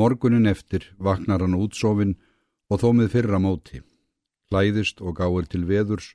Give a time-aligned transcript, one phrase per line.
[0.00, 2.14] Morgunin eftir vaknar hann útsofin
[2.72, 3.82] og þó með fyrra móti.
[4.48, 6.14] Klæðist og gáir til veðurs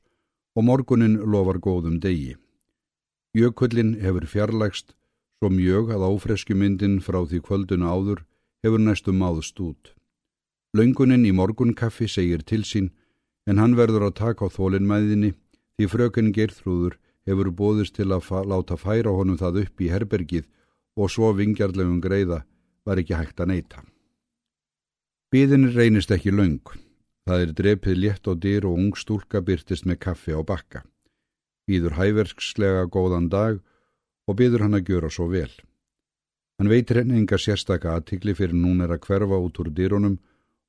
[0.57, 2.33] og morgunin lofar góðum degi.
[3.37, 4.95] Jökullin hefur fjarlægst
[5.37, 8.23] svo mjög að áfreskjumyndin frá því kvölduna áður
[8.65, 9.93] hefur næstum máðst út.
[10.73, 12.89] Laungunin í morgunkaffi segir til sín
[13.45, 15.35] en hann verður að taka á þólinnmæðinni
[15.77, 16.97] því fröken Geirþrúður
[17.29, 20.49] hefur bóðist til að láta færa honum það upp í herbergið
[20.97, 22.41] og svo vingjarlegum greiða
[22.85, 23.83] var ekki hægt að neyta.
[25.33, 26.63] Bíðin reynist ekki laung.
[27.25, 30.83] Það er drepið létt á dyr og ung stúlka byrtist með kaffi á bakka.
[31.65, 33.57] Býður hæverskslega góðan dag
[34.29, 35.51] og býður hann að gjöra svo vel.
[36.59, 40.19] Hann veitir henni enga sérstaka aðtikli fyrir nún er að hverfa út úr dyrunum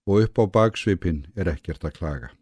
[0.08, 2.33] og upp á baksvipin er ekkert að klaga.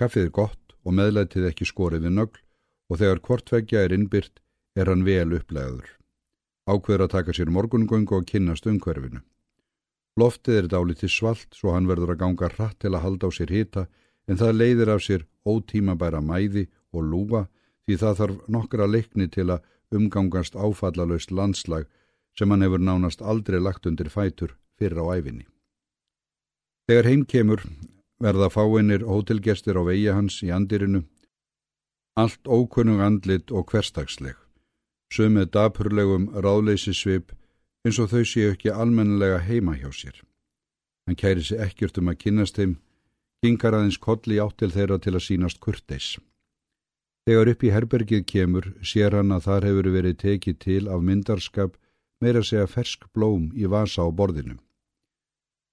[0.00, 2.40] Kaffið er gott og meðlætið ekki skorið við nögl
[2.90, 4.40] og þegar kortveggja er innbyrt
[4.74, 5.86] er hann vel upplegaður.
[6.68, 9.22] Ákveður að taka sér morgungöngu og kynnast umhverfinu.
[10.20, 13.50] Loftið er dálítið svalt svo hann verður að ganga hratt til að halda á sér
[13.50, 13.86] hita
[14.28, 17.46] en það leiðir af sér ótímabæra mæði og lúa
[17.86, 19.64] því það þarf nokkra leikni til að
[19.96, 21.88] umgangast áfallalöst landslag
[22.38, 25.46] sem hann hefur nánast aldrei lagt undir fætur fyrir á æfinni.
[26.88, 27.64] Þegar heim kemur
[28.22, 31.02] verða fáinir hótelgestir á vegi hans í andirinu,
[32.16, 34.36] allt ókunnug andlit og hverstagsleg,
[35.12, 37.34] sömið dapurlegum ráðleysisvip
[37.84, 40.22] eins og þau séu ekki almennelega heima hjá sér.
[41.06, 42.76] Hann kæri sig ekkert um að kynast þeim,
[43.42, 46.16] gingar aðeins kolli átt til þeirra til að sínast kurteis.
[47.26, 51.76] Þegar upp í herbergið kemur, sér hann að þar hefur verið tekið til af myndarskap
[52.22, 54.56] meira segja fersk blóm í vasa á borðinu.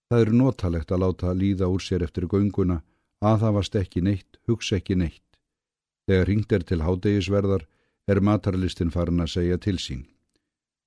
[0.09, 2.81] Það er notalegt að láta líða úr sér eftir gönguna
[3.21, 5.25] að það varst ekki neitt, hugsa ekki neitt.
[6.09, 7.67] Þegar ringt er til hádegisverðar
[8.09, 10.05] er matarlistin farin að segja til sín.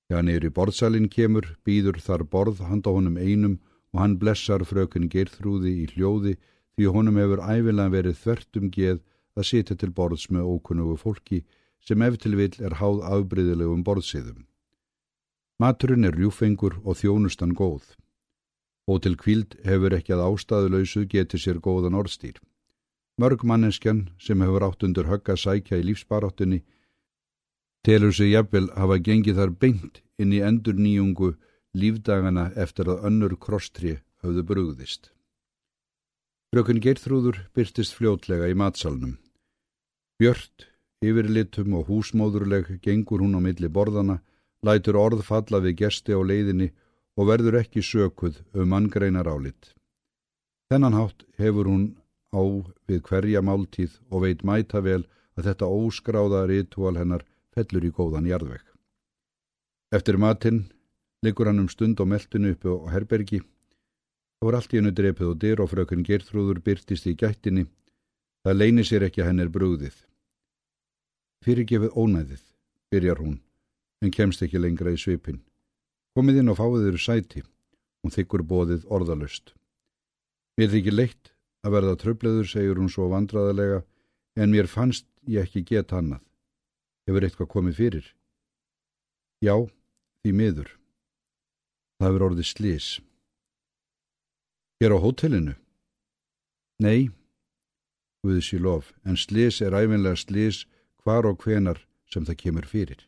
[0.09, 3.59] Þegar neyri borðsalinn kemur, býður þar borð handa honum einum
[3.93, 6.35] og hann blessar frökun gerþrúði í hljóði
[6.75, 8.99] því honum hefur æfilega verið þvertum geð
[9.37, 11.43] að sitja til borðs með ókunnugu fólki
[11.87, 14.45] sem eftir vil er háð afbríðilegum borðsiðum.
[15.61, 17.93] Maturinn er rjúfengur og þjónustan góð
[18.89, 22.35] og til kvíld hefur ekki að ástæðuleysu getið sér góðan orðstýr.
[23.21, 26.63] Mörg manneskjan sem hefur átt undir högga sækja í lífsbaráttunni
[27.83, 31.33] telur sig jafnvel hafa gengið þar beint inn í endur nýjungu
[31.73, 35.09] lífdagana eftir að önnur krosstri höfðu brugðist.
[36.53, 39.17] Frökun Geirþrúður byrtist fljótlega í matsalnum.
[40.21, 40.69] Björt,
[41.01, 44.19] yfirlitum og húsmóðurleg gengur hún á milli borðana,
[44.61, 46.69] lætur orð falla við gesti á leiðinni
[47.17, 49.73] og verður ekki sökuð um manngreinar álit.
[50.69, 51.83] Þennan hátt hefur hún
[52.31, 52.41] á
[52.87, 55.03] við hverja máltíð og veit mæta vel
[55.37, 58.65] að þetta óskráða ritual hennar fellur í góðan jarðvegg.
[59.93, 60.65] Eftir matinn
[61.23, 63.39] liggur hann um stund á meldinu uppi á herbergi.
[63.39, 67.67] Það voru allt í hennu drepið og dyr og frökun Gerþrúður byrtist í gættinni.
[68.43, 69.95] Það leini sér ekki að henn er brúðið.
[71.43, 72.43] Fyrirgefið ónæðið,
[72.91, 73.37] byrjar hún,
[74.03, 75.39] en kemst ekki lengra í svipin.
[76.17, 77.43] Komið inn og fáið þeirru sæti,
[78.03, 79.53] hún þykkur bóðið orðalust.
[80.59, 81.31] Mér þykir leitt
[81.63, 83.81] að verða tröfleður, segir hún svo vandraðalega,
[84.35, 86.21] en mér fannst ég ekki geta annað.
[87.07, 88.05] Hefur eitthvað komið fyrir?
[89.43, 89.55] Já,
[90.23, 90.69] því miður.
[91.99, 92.87] Það hefur orðið slís.
[94.79, 95.57] Hér á hótelinu?
[96.83, 97.11] Nei,
[98.23, 100.61] Guðið sér lof, en slís er æfinlega slís
[101.03, 103.01] hvar og hvenar sem það kemur fyrir.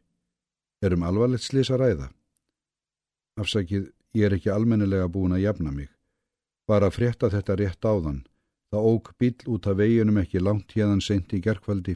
[0.83, 2.07] Erum alvarlegt slís að ræða?
[3.39, 5.87] Afsakið, ég er ekki almennilega búin að jafna mig.
[6.67, 8.25] Var að frétta þetta rétt áðan.
[8.73, 11.95] Það óg bíl út af veginum ekki langt hérðan sent í gerkvaldi.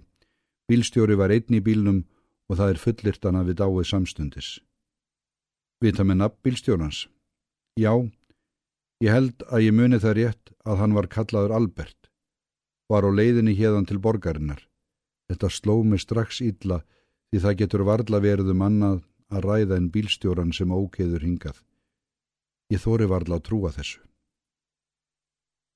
[0.70, 2.04] Bílstjóri var einn í bílnum
[2.50, 4.50] og það er fullirtana við dáið samstundis.
[5.82, 7.08] Vita með nafn bílstjórans?
[7.80, 7.94] Já,
[9.02, 12.10] ég held að ég muni það rétt að hann var kallaður Albert.
[12.90, 14.62] Var á leiðinni hérðan til borgarinnar.
[15.30, 16.82] Þetta sló mig strax illa
[17.30, 21.58] því það getur varla verið um annað að ræða en bílstjóran sem ókeður hingað.
[22.74, 24.02] Ég þóri varla að trúa þessu.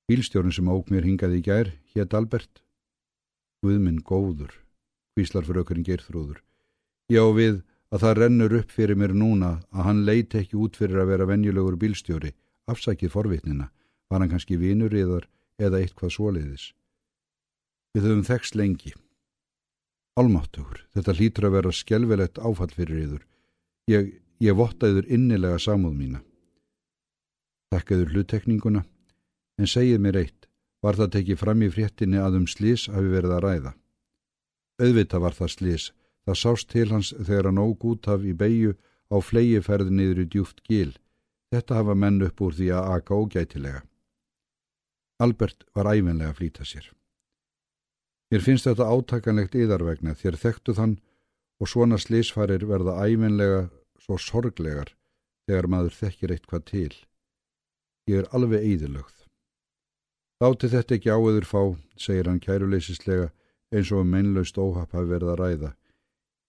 [0.10, 2.62] Bílstjóran sem ók mér hingað í gær, hétt Albert.
[3.64, 4.52] Guðminn góður,
[5.14, 6.42] hvíslar fyrir okkurinn gerþrúður.
[7.12, 7.62] Já við
[7.94, 11.28] að það rennur upp fyrir mér núna að hann leiti ekki út fyrir að vera
[11.30, 12.32] venjulegur bílstjóri,
[12.66, 13.70] afsakið forvitnina,
[14.10, 15.28] var hann kannski vinur eðar
[15.62, 16.72] eða eitthvað svoleiðis.
[17.94, 18.94] Við höfum þekst lengi.
[20.18, 23.22] Almáttugur, þetta hlýtur að vera skjelvelegt áfall fyrir yður.
[23.90, 24.10] Ég,
[24.42, 26.24] ég vottaður innilega samúð mína.
[27.74, 28.84] Takkaður hluttekninguna,
[29.62, 30.50] en segið mér eitt,
[30.82, 33.74] var það tekið fram í fréttinni að um slís hafi verið að ræða.
[34.82, 35.92] Auðvita var það slís,
[36.26, 38.74] það sást til hans þegar hann óg út af í beigju
[39.14, 40.94] á flegiferði niður í djúft gil,
[41.54, 43.82] Þetta hafa menn upp úr því að aka ógætilega.
[45.22, 46.88] Albert var æfinlega að flýta sér.
[48.34, 50.96] Mér finnst þetta átakanlegt yðarvegna þér þekktu þann
[51.62, 53.60] og svona slísfarir verða æfinlega
[54.02, 54.96] svo sorglegar
[55.46, 56.96] þegar maður þekkir eitthvað til.
[58.10, 59.20] Ég er alveg eðilögð.
[60.42, 61.62] Láti þetta ekki áöður fá,
[62.02, 63.30] segir hann kæruleysislega
[63.74, 65.72] eins og um meinlaust óhap hafi verið að ræða.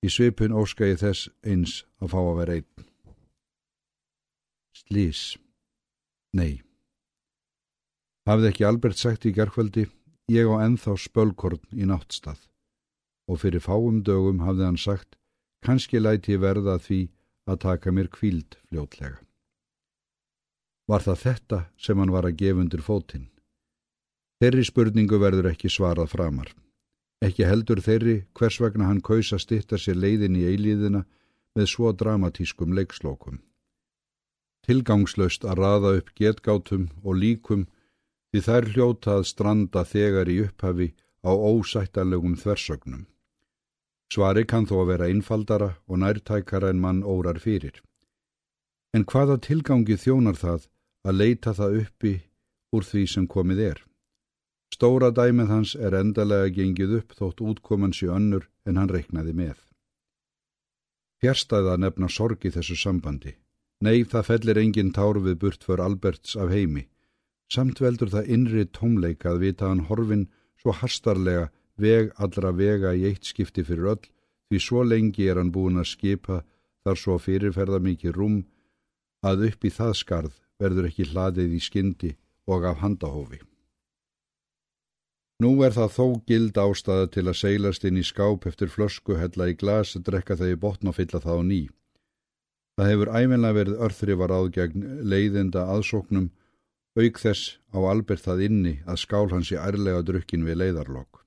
[0.04, 2.86] Í svipun óska ég þess eins að fá að vera einn.
[4.74, 5.22] Slís.
[6.36, 6.62] Nei.
[8.28, 9.88] Hafði ekki Albert sagt í gerðkvöldi
[10.32, 12.46] Ég á enþá spölkorn í náttstað
[13.28, 15.18] og fyrir fáum dögum hafði hann sagt
[15.64, 17.00] kannski læti verða því
[17.44, 19.20] að taka mér kvíld fljótlega.
[20.88, 23.28] Var það þetta sem hann var að gefundur fótinn?
[24.40, 26.48] Þeirri spurningu verður ekki svarað framar.
[27.22, 31.04] Ekki heldur þeirri hvers vegna hann kausa stittar sér leiðin í eilíðina
[31.54, 33.38] með svo dramatískum leikslókum.
[34.66, 37.66] Tilgangslöst að raða upp getgátum og líkum
[38.32, 40.88] því þær hljóta að stranda þegar í upphafi
[41.22, 43.06] á ósættanlegum þversögnum.
[44.12, 47.80] Svari kann þó að vera einfaldara og nærtækara en mann órar fyrir.
[48.94, 50.68] En hvaða tilgangi þjónar það
[51.04, 52.14] að leita það uppi
[52.74, 53.80] úr því sem komið er?
[54.74, 59.58] Stóra dæmið hans er endalega gengið upp þótt útkoman sé önnur en hann reiknaði með.
[61.22, 63.36] Fjärstaða nefna sorgi þessu sambandi.
[63.84, 66.88] Nei, það fellir engin tár við burt för Alberts af heimi.
[67.54, 70.26] Samt veldur það innri tómleika að vita hann horfin
[70.58, 74.02] svo hastarlega veg allra vega í eitt skipti fyrir öll
[74.48, 76.42] því svo lengi er hann búin að skipa
[76.82, 78.42] þar svo fyrirferða mikið rúm
[79.22, 82.16] að upp í það skarð verður ekki hlaðið í skyndi
[82.50, 83.44] og af handahófi.
[85.44, 89.50] Nú er það þó gild ástæða til að seilast inn í skáp eftir flösku, hella
[89.50, 91.60] í glas, drekka þau í botn og fylla það á ný.
[92.78, 96.30] Það hefur æminlega verið örþrifar áðgegn leiðinda aðsóknum
[96.94, 101.24] Auk þess á Albert það inni að skál hans í ærlega drukkin við leiðarlokk.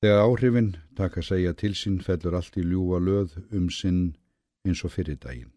[0.00, 4.14] Þegar áhrifin taka segja til sín fellur allt í ljúa löð um sinn
[4.62, 5.50] eins og fyrir daginn.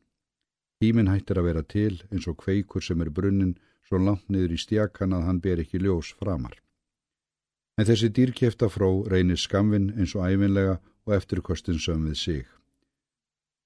[0.81, 3.53] Tíminn hættir að vera til eins og kveikur sem er brunnin
[3.85, 6.57] svo langt niður í stjakan að hann ber ekki ljós framar.
[7.77, 12.43] En þessi dýrkjefta fró reynir skamvin eins og æfinlega og eftirkostin söm við sig.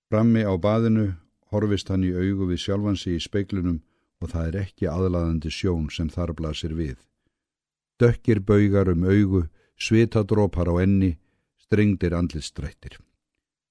[0.08, 1.10] Frammi á baðinu
[1.52, 3.82] horfist hann í augu við sjálfansi í speiklunum
[4.22, 6.98] og það er ekki aðlaðandi sjón sem þar blasir við.
[8.00, 11.18] Dökkir baugar um augu, svitadrópar á enni,
[11.60, 12.98] strengdir andlistrættir.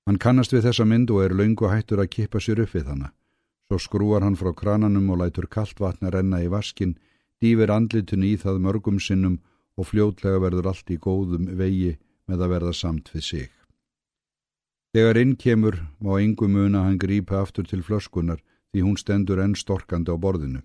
[0.06, 3.12] Hann kannast við þessa mynd og er laungu hættur að kippa sér upp við hana.
[3.66, 6.94] Svo skrúar hann frá krananum og lætur kallt vatna renna í vaskin,
[7.42, 9.40] dýfir andlitun í það mörgum sinnum
[9.76, 11.96] og fljótlega verður allt í góðum vegi
[12.26, 13.50] með að verða samt við sig.
[14.96, 18.40] Þegar inn kemur má engum muna hann grípa aftur til flöskunar
[18.72, 20.62] því hún stendur enn storkandi á borðinu.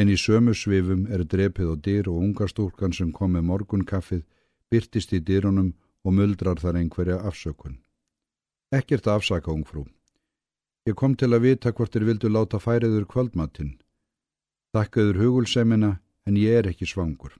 [0.00, 4.24] En í sömu svifum er drepið á dyr og ungarstúrkan sem kom með morgunkaffið
[4.70, 7.78] byrtist í dyrunum og muldrar þar einhverja afsökun.
[8.72, 9.84] Ekkert afsaka ungfrú.
[10.88, 13.76] Ég kom til að vita hvort þér vildu láta færiður kvöldmatinn.
[14.74, 15.92] Takkaður hugulsemina
[16.26, 17.36] en ég er ekki svangur.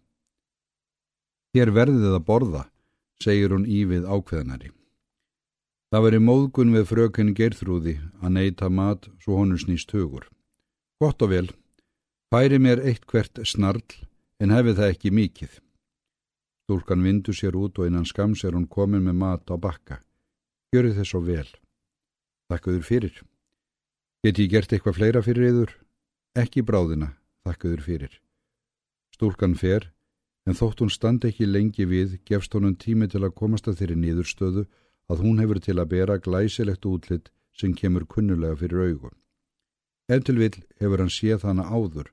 [1.53, 2.63] Þér verðið að borða,
[3.21, 4.71] segir hún ívið ákveðnari.
[5.93, 10.25] Það veri móðgun við frökun gerðrúði að neyta mat svo honum snýst hugur.
[10.97, 11.49] Gott og vel,
[12.33, 13.85] færi mér eitt hvert snarl
[14.41, 15.59] en hefði það ekki mikið.
[16.65, 20.01] Stúlkan vindu sér út og innan skams er hún komin með mat á bakka.
[20.73, 21.49] Gjöru þess svo vel.
[22.49, 23.17] Þakkuður fyrir.
[24.25, 25.77] Geti ég gert eitthvað fleira fyrir yður?
[26.33, 27.13] Ekki bráðina,
[27.45, 28.15] þakkuður fyrir.
[29.13, 29.91] Stúlkan fer,
[30.47, 33.99] en þótt hún standi ekki lengi við, gefst honum tími til að komast að þeirri
[34.03, 34.65] nýðurstöðu
[35.11, 39.15] að hún hefur til að bera glæsilegt útlitt sem kemur kunnulega fyrir augum.
[40.09, 42.11] Eftir vil hefur hann séð hana áður,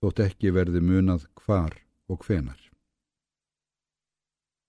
[0.00, 1.76] þótt ekki verði munað hvar
[2.08, 2.58] og hvenar.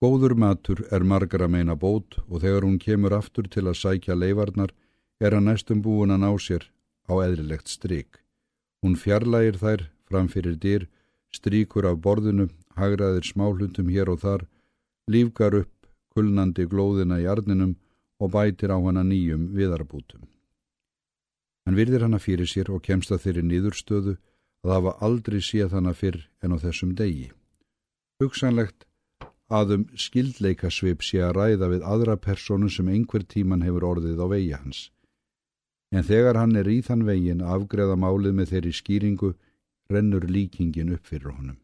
[0.00, 4.16] Góður matur er margar að meina bót og þegar hún kemur aftur til að sækja
[4.16, 4.72] leifarnar
[5.20, 6.64] er hann næstum búin að ná sér
[7.04, 8.22] á eðlilegt stryk.
[8.80, 10.86] Hún fjarlægir þær framfyrir dyr,
[11.36, 14.46] stríkur af borðinu, hagraðir smáhlutum hér og þar,
[15.10, 17.76] lífgar upp kulnandi glóðina í arninum
[18.20, 20.26] og bætir á hana nýjum viðarbútum.
[21.66, 24.16] Hann virðir hana fyrir sér og kemst að þeirri nýðurstöðu
[24.64, 27.30] að hafa aldrei séð hana fyrr en á þessum degi.
[28.20, 28.86] Hugsanlegt
[29.50, 34.26] að um skildleikasvip sé að ræða við aðra personu sem einhver tíman hefur orðið á
[34.30, 34.90] vegi hans.
[35.90, 39.32] En þegar hann er í þann vegin afgreða málið með þeirri skýringu
[39.90, 41.58] rennur líkingin upp fyrir honum.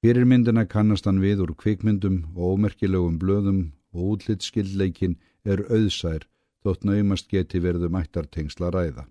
[0.00, 3.60] Fyrirmyndina kannast hann við úr kvikmyndum og ómerkilegum blöðum
[3.92, 6.24] og útlitskildleikin er auðsær
[6.64, 9.04] þótt naumast geti verðu mættartengsla ræða.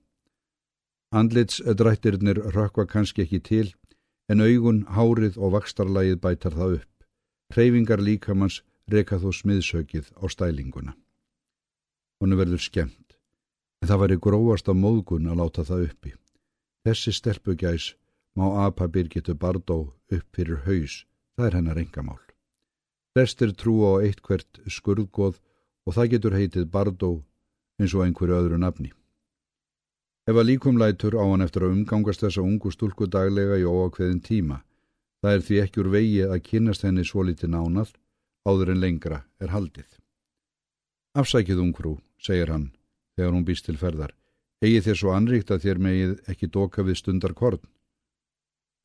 [1.14, 3.68] Andlitsdrættirnir rökva kannski ekki til,
[4.30, 7.06] en augun, hárið og vakstarlægið bætar það upp.
[7.54, 10.94] Hreyfingar líkamanns reka þó smiðsökið á stælinguna.
[12.22, 13.18] Honu verður skemmt,
[13.82, 16.14] en það væri gróast á móðgun að láta það uppi.
[16.86, 17.94] Þessi stelpugæs
[18.40, 19.80] má apa Birgitu Bardó
[20.16, 21.04] upp fyrir haus,
[21.36, 22.22] það er hennar engamál.
[23.12, 25.42] Flestir trú á eitt hvert skurðgóð
[25.84, 27.12] og það getur heitið Bardó
[27.80, 28.94] eins og einhverju öðru nafni.
[30.30, 34.22] Ef að líkum lætur á hann eftir að umgangast þessa ungu stúlku daglega í óakveðin
[34.24, 34.62] tíma,
[35.20, 37.92] það er því ekki úr vegi að kynast henni svo litið nánað,
[38.48, 39.90] áður en lengra er haldið.
[41.18, 42.70] Afsækið ungrú, segir hann,
[43.18, 44.14] þegar hún býst til ferðar,
[44.64, 47.60] eigi þér svo anríkt að þér megið ekki doka við stundar korn.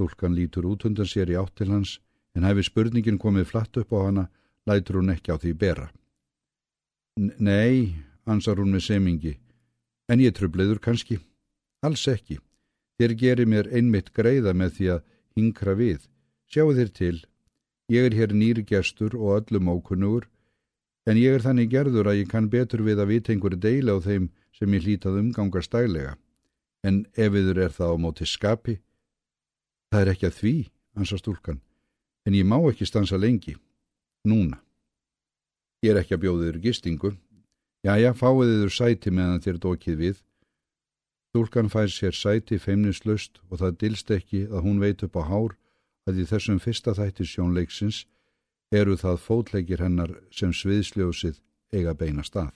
[0.04, 1.96] Stúlkan lítur út undan sér í átt til hans,
[2.36, 4.24] en hefði spurningin komið flatt upp á hana,
[4.68, 5.86] lætur hún ekki á því bera.
[7.16, 7.96] Nei,
[8.28, 9.32] ansar hún með semingi,
[10.12, 11.22] en ég trubleður kannski.
[11.80, 12.36] Alls ekki.
[13.00, 15.04] Þér gerir mér einmitt greiða með því að
[15.40, 16.04] hinkra við.
[16.52, 17.16] Sjáu þér til.
[17.88, 20.28] Ég er hér nýri gestur og öllum ókunnugur,
[21.08, 24.28] en ég er þannig gerður að ég kann betur við að einhverju deila á þeim
[24.52, 26.18] sem ég hlítað umganga stælega.
[26.84, 28.83] En ef yður er það á móti skapi,
[29.94, 30.54] það er ekki að því,
[30.98, 31.62] ansa stúlkan,
[32.26, 33.54] en ég má ekki stansa lengi.
[34.26, 34.58] Núna.
[35.84, 37.10] Ég er ekki að bjóða yður gistingu.
[37.84, 40.22] Jæja, fáið yður sæti meðan þér dókið við,
[41.34, 45.56] Stúlkan fær sér sæti feimnislust og það dilst ekki að hún veit upp á hár
[46.06, 48.04] að í þessum fyrsta þætti sjónleiksins
[48.70, 51.40] eru það fótleikir hennar sem sviðsljósið
[51.74, 52.54] eiga beina stað.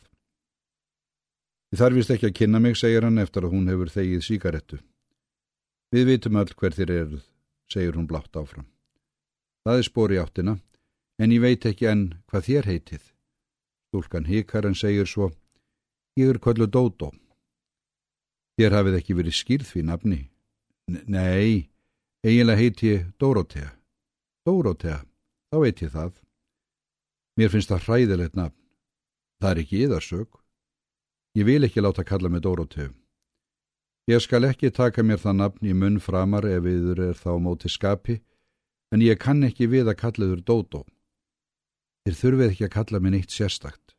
[1.75, 4.78] Þið þarfist ekki að kynna mig, segir hann eftir að hún hefur þegið síkarettu.
[5.95, 7.23] Við vitum öll hver þér eruð,
[7.73, 8.66] segir hún blátt áfram.
[9.64, 10.59] Það er spóri áttina,
[11.18, 13.07] en ég veit ekki enn hvað þér heitið.
[13.88, 15.30] Stúlkan híkar en segir svo,
[16.21, 17.09] ég er kvöldu Dótó.
[18.61, 20.21] Þér hafið ekki verið skýrð því nafni.
[20.88, 21.71] Nei,
[22.26, 23.73] eiginlega heiti ég Dórótea.
[24.45, 25.02] Dórótea,
[25.49, 26.12] þá veit ég það.
[27.38, 28.57] Mér finnst það hræðilegt nafn.
[29.38, 30.40] Það er ekki yðarsök.
[31.38, 32.90] Ég vil ekki láta kalla mig Dóróteu.
[34.09, 37.69] Ég skal ekki taka mér það nafn í munn framar ef yður er þá móti
[37.69, 38.23] skapi,
[38.88, 40.81] en ég kann ekki við að kalla yður Dótó.
[42.07, 43.93] Þér þurfið ekki að kalla mig neitt sérstakt.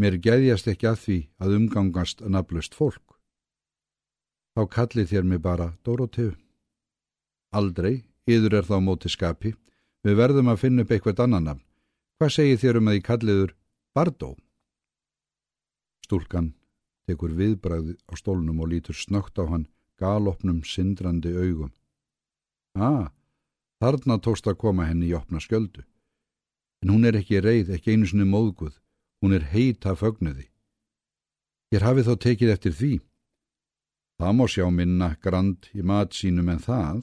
[0.00, 3.06] Mér geðjast ekki að því að umgangast naflust fólk
[4.56, 6.32] þá kallið þér mig bara Dóróteu.
[7.52, 9.52] Aldrei, yður er þá móti skapi,
[10.00, 11.64] við verðum að finna upp eitthvað annan nafn.
[12.16, 13.52] Hvað segir þér um að ég kalliður
[13.92, 14.30] Bardó?
[16.06, 16.54] Stúlkan
[17.06, 21.72] tekur viðbræði á stólnum og lítur snögt á hann galopnum sindrandi augum.
[22.76, 23.12] Ah,
[23.80, 25.84] þarna tóst að koma henni í opna skjöldu.
[26.82, 28.76] En hún er ekki reið, ekki einu sinni móðguð,
[29.22, 30.50] hún er heita fögnuði.
[31.72, 32.92] Ég hafi þó tekið eftir því.
[34.20, 37.02] Það má sjá minna grand í mat sínum en það.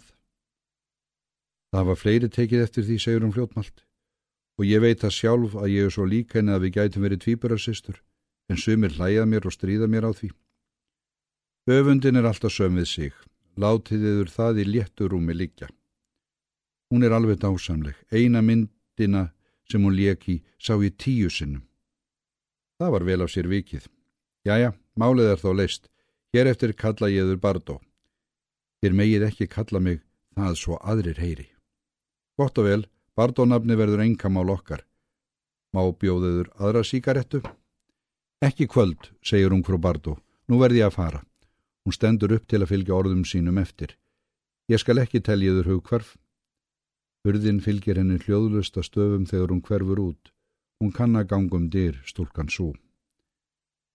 [1.73, 3.83] Það var fleiri tekið eftir því, segur hún fljótmalt.
[4.61, 7.23] Og ég veit það sjálf að ég er svo líka henni að við gætum verið
[7.25, 7.97] tvíbararsistur,
[8.49, 10.31] en sumir hlæða mér og stríða mér á því.
[11.69, 13.13] Öfundin er alltaf söm við sig,
[13.55, 15.69] látið yfir það í létturúmi líkja.
[16.91, 19.31] Hún er alveg dásamleg, eina myndina
[19.69, 21.63] sem hún leki sá ég tíu sinnum.
[22.77, 23.87] Það var vel á sér vikið.
[24.43, 25.87] Jæja, málið er þó leist.
[26.33, 27.79] Hér eftir kalla ég þur Bardó.
[28.83, 30.01] Þér megið ekki kalla mig
[30.35, 31.47] það svo aðrir heyri.
[32.35, 32.83] Gott og vel,
[33.15, 34.83] Bardónafni verður engamál okkar.
[35.73, 37.43] Má bjóðuður aðra síkarettu?
[38.43, 40.17] Ekki kvöld, segir hún frá Bardó.
[40.51, 41.19] Nú verði ég að fara.
[41.87, 43.93] Hún stendur upp til að fylgja orðum sínum eftir.
[44.67, 46.17] Ég skal ekki teljiður hugkvarf.
[47.23, 50.33] Hurðin fylgir henni hljóðlust að stöfum þegar hún hverfur út.
[50.83, 52.73] Hún kann að gangum dyr, stúlkan svo.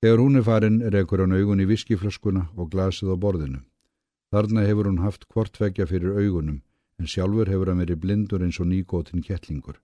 [0.00, 3.60] Þegar hún er farin rekur hann augun í viskiflöskuna og glasið á borðinu.
[4.32, 6.62] Þarna hefur hún haft kvortveggja fyrir augunum
[6.96, 9.76] en sjálfur hefur hann verið blindur eins og nýgótinn kettlingur.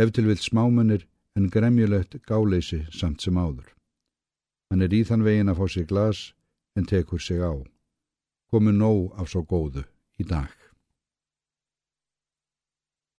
[0.00, 1.04] Ef til vil smámunir
[1.36, 3.68] en gremjulegt gáleysi samt sem áður.
[4.70, 6.20] Hann er í þann vegin að fá sig glas
[6.76, 7.52] en tekur sig á.
[8.50, 9.84] Komu nóg af svo góðu
[10.18, 10.50] í dag.